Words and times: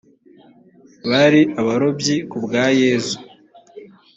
bari 1.09 1.41
abarobyi 1.59 2.15
kubwa 2.29 2.63
yezu 2.81 3.17